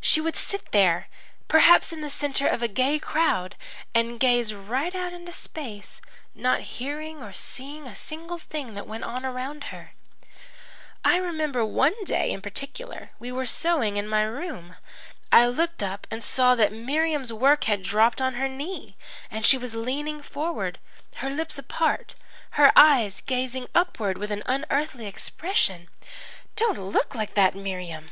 She 0.00 0.20
would 0.20 0.34
sit 0.34 0.72
there, 0.72 1.06
perhaps 1.46 1.92
in 1.92 2.00
the 2.00 2.10
centre 2.10 2.48
of 2.48 2.60
a 2.60 2.66
gay 2.66 2.98
crowd, 2.98 3.54
and 3.94 4.18
gaze 4.18 4.52
right 4.52 4.92
out 4.92 5.12
into 5.12 5.30
space, 5.30 6.00
not 6.34 6.62
hearing 6.62 7.22
or 7.22 7.32
seeing 7.32 7.86
a 7.86 7.94
single 7.94 8.38
thing 8.38 8.74
that 8.74 8.88
went 8.88 9.04
on 9.04 9.24
around 9.24 9.66
her. 9.72 9.92
"I 11.04 11.18
remember 11.18 11.64
one 11.64 11.94
day 12.02 12.32
in 12.32 12.42
particular; 12.42 13.12
we 13.20 13.30
were 13.30 13.46
sewing 13.46 13.96
in 13.96 14.08
my 14.08 14.22
room. 14.22 14.74
I 15.30 15.46
looked 15.46 15.84
up 15.84 16.08
and 16.10 16.20
saw 16.24 16.56
that 16.56 16.72
Miriam's 16.72 17.32
work 17.32 17.62
had 17.70 17.84
dropped 17.84 18.20
on 18.20 18.34
her 18.34 18.48
knee 18.48 18.96
and 19.30 19.46
she 19.46 19.56
was 19.56 19.76
leaning 19.76 20.20
forward, 20.20 20.80
her 21.18 21.30
lips 21.30 21.60
apart, 21.60 22.16
her 22.58 22.72
eyes 22.74 23.20
gazing 23.20 23.68
upward 23.72 24.18
with 24.18 24.32
an 24.32 24.42
unearthly 24.46 25.06
expression. 25.06 25.86
"'Don't 26.56 26.76
look 26.80 27.14
like 27.14 27.34
that, 27.34 27.54
Miriam!' 27.54 28.04